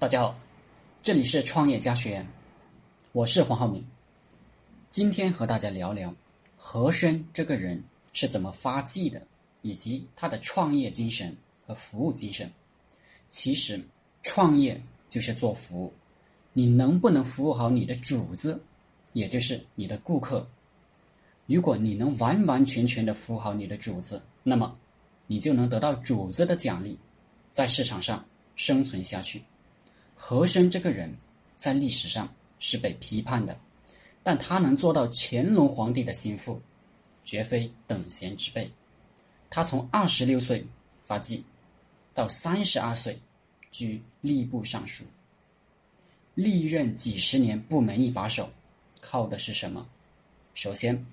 [0.00, 0.38] 大家好，
[1.02, 2.24] 这里是创业家学院，
[3.10, 3.84] 我是黄浩明。
[4.90, 6.14] 今天和大家聊聊
[6.56, 7.82] 和珅这个人
[8.12, 9.20] 是怎么发迹的，
[9.62, 12.48] 以及他的创业精神和服务精神。
[13.26, 13.84] 其实，
[14.22, 15.92] 创业就是做服务，
[16.52, 18.62] 你能不能服务好你的主子，
[19.14, 20.48] 也就是你的顾客？
[21.46, 24.78] 如果你能完完全全的服务好你的主子，那么
[25.26, 26.96] 你就能得到主子的奖励，
[27.50, 28.24] 在市场上
[28.54, 29.42] 生存下去。
[30.20, 31.16] 和珅这个人，
[31.56, 32.28] 在历史上
[32.58, 33.56] 是被批判的，
[34.20, 36.60] 但他能做到乾隆皇帝的心腹，
[37.24, 38.68] 绝非等闲之辈。
[39.48, 40.66] 他从二十六岁
[41.04, 41.44] 发迹，
[42.12, 43.16] 到三十二岁
[43.70, 45.04] 居吏部尚书，
[46.34, 48.50] 历任几十年部门一把手，
[49.00, 49.88] 靠的是什么？
[50.52, 51.06] 首先，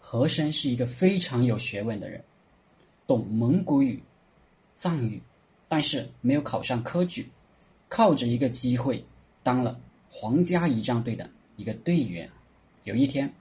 [0.00, 2.22] 和珅是一个非常有学问的人，
[3.06, 4.02] 懂蒙古语、
[4.76, 5.22] 藏语，
[5.68, 7.30] 但是没有考上科举。
[7.88, 9.04] 靠着一个机会，
[9.42, 9.78] 当了
[10.10, 12.28] 皇家仪仗队的一个队员。
[12.84, 13.32] 有一天，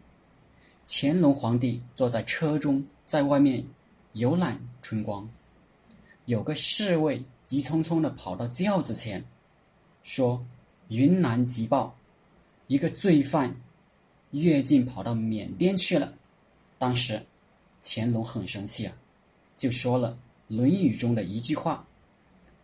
[0.87, 3.63] 乾隆皇帝坐在车中，在外面
[4.13, 5.27] 游览春光，
[6.25, 9.23] 有个侍卫急匆匆的跑到轿子前，
[10.03, 10.43] 说
[10.89, 11.95] ：“云南急报，
[12.67, 13.55] 一个罪犯
[14.31, 16.13] 越境跑到缅甸去了。”
[16.77, 17.23] 当时，
[17.83, 18.95] 乾隆很生气啊，
[19.57, 20.17] 就说了
[20.55, 21.85] 《论语》中的一句话：“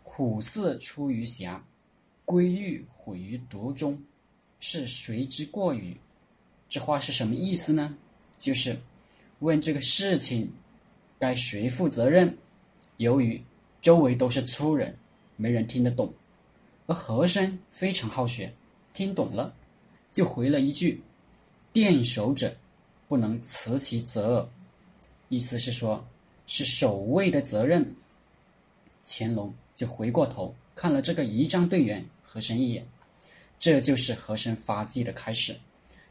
[0.04, 1.64] 虎兕出于峡。”
[2.32, 4.02] 归狱毁于毒中，
[4.62, 5.98] 是谁之过与？
[6.70, 7.98] 这话是什么意思呢？
[8.40, 8.80] 就是
[9.40, 10.50] 问这个事情
[11.20, 12.38] 该谁负责任。
[12.96, 13.44] 由于
[13.82, 14.98] 周围都是粗人，
[15.36, 16.14] 没人听得懂，
[16.86, 18.54] 而和珅非常好学，
[18.94, 19.54] 听懂了，
[20.14, 21.04] 就回了一句
[21.74, 22.56] ：“殿守者
[23.10, 24.50] 不能辞其责耳。”
[25.28, 26.02] 意思是说，
[26.48, 27.94] 是守卫的责任。
[29.06, 32.06] 乾隆就回过头看了这个仪仗队员。
[32.34, 32.88] 和珅一眼，
[33.60, 35.54] 这就是和珅发迹的开始。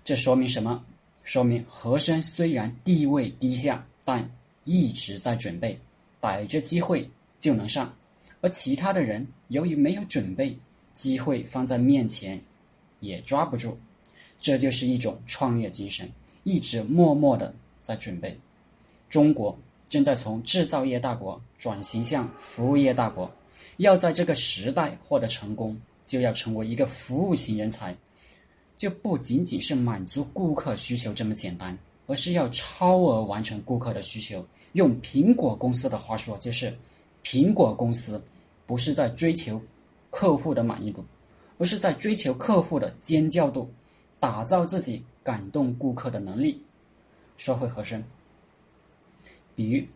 [0.05, 0.85] 这说明什么？
[1.25, 4.31] 说明和珅虽然地位低下，但
[4.65, 5.81] 一直在准备，
[6.21, 7.09] 逮着机会
[7.41, 7.91] 就能上。
[8.43, 10.55] 而其他的人由于没有准备，
[10.93, 12.39] 机会放在面前
[13.01, 13.79] 也抓不住。
[14.39, 16.07] 这就是一种创业精神，
[16.45, 18.39] 一直默默的在准备。
[19.09, 23.31] 中国正在从制造业大国转型向服务业大国，
[23.79, 25.75] 要在这个时代获得成功。
[26.11, 27.97] 就要成为一个服务型人才，
[28.77, 31.79] 就不仅仅是满足顾客需求这么简单，
[32.09, 34.45] 而是要超额完成顾客的需求。
[34.73, 36.77] 用苹果公司的话说，就是
[37.23, 38.21] 苹果公司
[38.67, 39.63] 不是在追求
[40.11, 41.05] 客户的满意度，
[41.59, 43.71] 而是在追求客户的尖叫度，
[44.19, 46.61] 打造自己感动顾客的能力。
[47.37, 48.03] 说回和珅，
[49.55, 49.87] 比如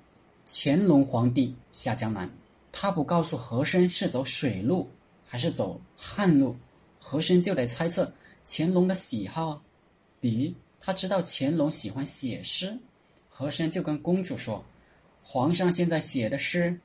[0.47, 2.31] 乾隆皇帝下江南，
[2.71, 4.89] 他不告诉和珅是走水路。
[5.35, 6.55] 还是走汉路，
[7.01, 8.15] 和珅就得猜测
[8.47, 9.61] 乾隆的喜好。
[10.21, 12.79] 比如他知道乾隆喜欢写诗，
[13.29, 14.65] 和珅就跟公主说
[15.25, 16.79] ：“皇上现在写的诗，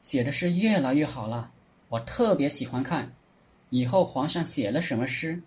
[0.00, 1.52] 写的诗越来越好了，
[1.90, 3.12] 我特别喜欢看。
[3.68, 5.38] 以后皇上写了什么诗，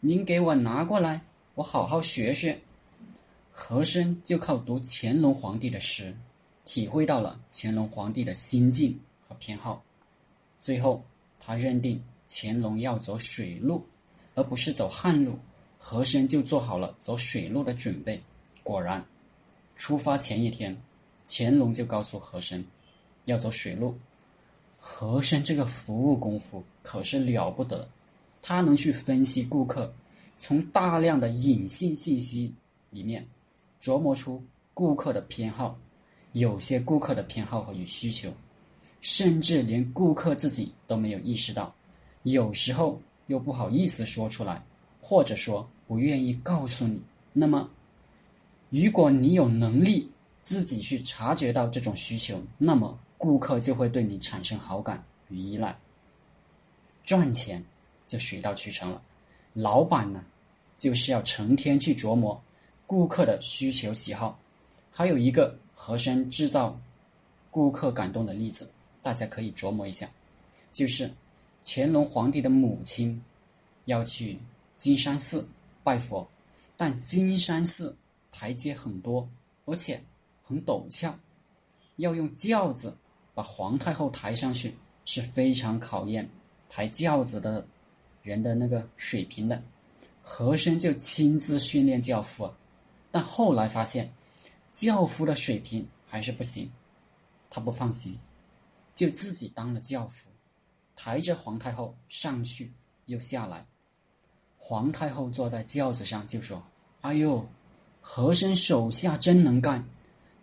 [0.00, 1.18] 您给我拿过来，
[1.54, 2.60] 我好好学学。”
[3.50, 6.14] 和珅就靠读乾隆皇帝的诗，
[6.66, 9.82] 体会到了乾隆皇帝的心境和偏好，
[10.60, 11.02] 最后。
[11.46, 13.84] 他认定乾隆要走水路，
[14.34, 15.38] 而不是走汉路，
[15.78, 18.18] 和珅就做好了走水路的准备。
[18.62, 19.04] 果然，
[19.76, 20.74] 出发前一天，
[21.26, 22.64] 乾隆就告诉和珅
[23.26, 23.94] 要走水路。
[24.78, 27.86] 和珅这个服务功夫可是了不得，
[28.40, 29.92] 他能去分析顾客，
[30.38, 32.52] 从大量的隐性信息
[32.88, 33.26] 里面
[33.80, 35.78] 琢磨出顾客的偏好，
[36.32, 38.32] 有些顾客的偏好和与需求。
[39.04, 41.72] 甚至连顾客自己都没有意识到，
[42.22, 44.64] 有时候又不好意思说出来，
[44.98, 46.98] 或者说不愿意告诉你。
[47.30, 47.68] 那么，
[48.70, 50.10] 如果你有能力
[50.42, 55.76] 自己去察觉到这种需求，那么顾客就会对你产生好感与依赖。
[57.04, 57.62] 赚钱
[58.08, 59.02] 就水到渠成了。
[59.52, 60.24] 老板呢，
[60.78, 62.42] 就是要成天去琢磨
[62.86, 64.38] 顾客的需求喜好。
[64.90, 66.74] 还有一个和珅制造
[67.50, 68.66] 顾客感动的例子。
[69.04, 70.08] 大家可以琢磨一下，
[70.72, 71.08] 就是
[71.62, 73.22] 乾隆皇帝的母亲
[73.84, 74.38] 要去
[74.78, 75.46] 金山寺
[75.82, 76.26] 拜佛，
[76.74, 77.94] 但金山寺
[78.32, 79.28] 台阶很多，
[79.66, 80.02] 而且
[80.42, 81.14] 很陡峭，
[81.96, 82.96] 要用轿子
[83.34, 84.74] 把皇太后抬上去，
[85.04, 86.26] 是非常考验
[86.70, 87.66] 抬轿子的
[88.22, 89.62] 人的那个水平的。
[90.26, 92.50] 和珅就亲自训练轿夫，
[93.10, 94.10] 但后来发现
[94.72, 96.72] 轿夫的水平还是不行，
[97.50, 98.18] 他不放心。
[98.94, 100.28] 就自己当了轿夫，
[100.94, 102.72] 抬着皇太后上去
[103.06, 103.66] 又下来。
[104.56, 106.62] 皇太后坐在轿子上就说
[107.02, 107.46] ：“哎呦，
[108.00, 109.84] 和珅手下真能干，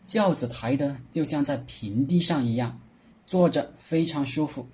[0.04, 2.80] 轿子抬的就像在平地上一样，
[3.26, 4.68] 坐着非常舒服。”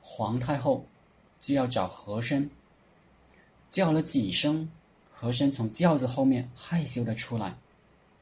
[0.00, 0.86] 皇太后
[1.40, 2.48] 就要找和珅，
[3.68, 4.70] 叫了几声，
[5.12, 7.56] 和珅从轿子后面害羞的出来，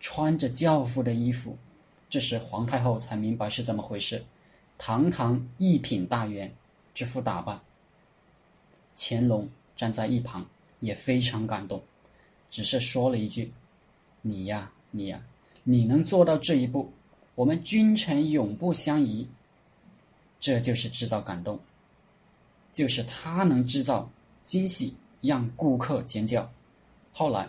[0.00, 1.58] 穿着轿夫的衣服。
[2.08, 4.24] 这时皇太后才明白是怎么回事，
[4.76, 6.52] 堂堂一品大员，
[6.92, 7.60] 这副打扮。
[8.96, 10.46] 乾隆站在一旁
[10.80, 11.82] 也非常感动，
[12.50, 13.52] 只是说了一句
[14.22, 15.22] ：“你呀，你呀，
[15.62, 16.92] 你能做到这一步，
[17.34, 19.28] 我们君臣永不相疑。”
[20.38, 21.58] 这就是制造感动。
[22.72, 24.10] 就是他能制造
[24.44, 26.52] 惊喜，让顾客尖叫。
[27.12, 27.48] 后来，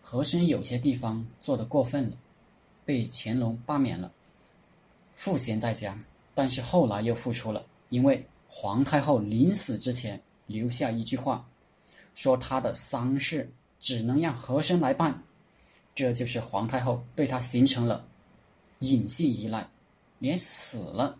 [0.00, 2.16] 和珅有些地方做得过分了，
[2.84, 4.12] 被乾隆罢免了，
[5.12, 5.98] 赋闲在家。
[6.38, 11.44] 但是后来又复出了，因为皇太后临死之前留下一句话，
[12.14, 13.50] 说他的丧事
[13.80, 15.20] 只能让和珅来办。
[15.96, 18.06] 这就是皇太后对他形成了
[18.78, 19.68] 隐性依赖，
[20.20, 21.18] 连死了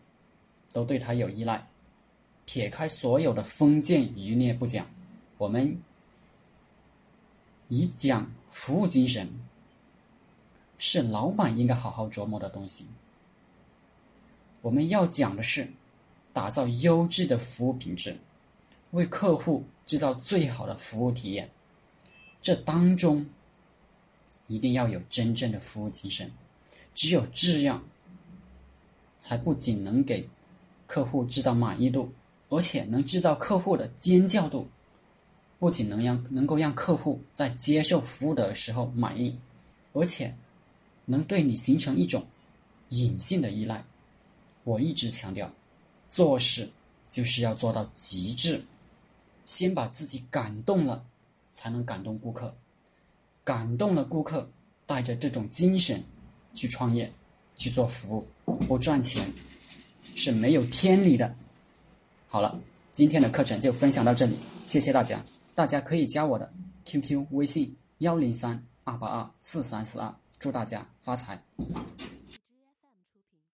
[0.73, 1.67] 都对他有依赖。
[2.45, 4.87] 撇开所有的封建余孽不讲，
[5.37, 5.77] 我们
[7.67, 9.29] 以讲服务精神，
[10.79, 12.87] 是老板应该好好琢磨的东西。
[14.61, 15.69] 我们要讲的是
[16.33, 18.17] 打造优质的服务品质，
[18.91, 21.49] 为客户制造最好的服务体验。
[22.43, 23.27] 这当中
[24.47, 26.31] 一定要有真正的服务精神，
[26.95, 27.83] 只有这样，
[29.21, 30.29] 才不仅能给
[30.87, 32.13] 客户制造满意度。
[32.51, 34.67] 而且能制造客户的尖叫度，
[35.59, 39.39] 不仅能让能够让客户在接受服务的时候满意，
[39.93, 40.35] 而且
[41.05, 42.27] 能对你形成一种
[42.89, 43.85] 隐性的依赖。
[44.65, 45.51] 我一直强调，
[46.11, 46.69] 做事
[47.09, 48.63] 就是要做到极致，
[49.47, 51.05] 先把自己感动了，
[51.53, 52.55] 才能感动顾客。
[53.45, 54.47] 感动了顾客，
[54.87, 56.05] 带着这种精神
[56.53, 57.11] 去创业、
[57.57, 59.27] 去做服务，不赚钱
[60.15, 61.35] 是没有天理的。
[62.27, 62.61] 好了，
[62.93, 65.25] 今天的课程就分享到这里，谢谢大家。
[65.55, 66.53] 大家可以加我的
[66.85, 71.43] QQ 微信幺零三二八二四三四二，祝大家发财。